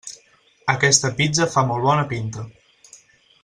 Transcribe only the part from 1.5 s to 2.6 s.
fa molt bona pinta.